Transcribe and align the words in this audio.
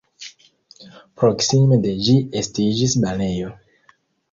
Proksime 1.23 1.79
de 1.85 1.93
ĝi 2.09 2.17
estiĝis 2.43 2.99
banejo. 3.07 3.55